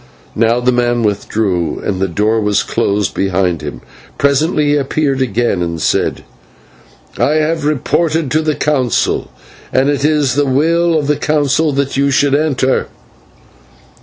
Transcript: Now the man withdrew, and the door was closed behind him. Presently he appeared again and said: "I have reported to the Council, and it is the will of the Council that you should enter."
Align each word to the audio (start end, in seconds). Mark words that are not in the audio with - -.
Now 0.35 0.59
the 0.59 0.71
man 0.71 1.03
withdrew, 1.03 1.79
and 1.85 2.01
the 2.01 2.07
door 2.07 2.41
was 2.41 2.63
closed 2.63 3.13
behind 3.13 3.61
him. 3.61 3.81
Presently 4.17 4.69
he 4.69 4.75
appeared 4.75 5.21
again 5.21 5.61
and 5.61 5.79
said: 5.79 6.23
"I 7.19 7.33
have 7.33 7.65
reported 7.65 8.31
to 8.31 8.41
the 8.41 8.55
Council, 8.55 9.29
and 9.71 9.89
it 9.91 10.03
is 10.03 10.33
the 10.33 10.47
will 10.47 10.97
of 10.97 11.05
the 11.05 11.17
Council 11.17 11.71
that 11.73 11.97
you 11.97 12.09
should 12.09 12.33
enter." 12.33 12.87